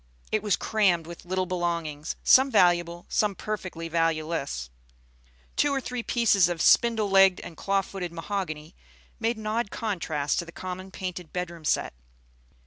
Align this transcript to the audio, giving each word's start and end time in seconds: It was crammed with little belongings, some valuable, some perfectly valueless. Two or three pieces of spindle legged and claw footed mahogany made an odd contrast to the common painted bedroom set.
It 0.31 0.41
was 0.41 0.55
crammed 0.55 1.05
with 1.05 1.25
little 1.25 1.45
belongings, 1.45 2.15
some 2.23 2.49
valuable, 2.49 3.05
some 3.07 3.35
perfectly 3.35 3.87
valueless. 3.87 4.71
Two 5.55 5.71
or 5.71 5.79
three 5.79 6.01
pieces 6.01 6.49
of 6.49 6.59
spindle 6.59 7.07
legged 7.07 7.39
and 7.41 7.55
claw 7.55 7.83
footed 7.83 8.11
mahogany 8.11 8.75
made 9.19 9.37
an 9.37 9.45
odd 9.45 9.69
contrast 9.69 10.39
to 10.39 10.45
the 10.45 10.51
common 10.51 10.89
painted 10.89 11.31
bedroom 11.31 11.65
set. 11.65 11.93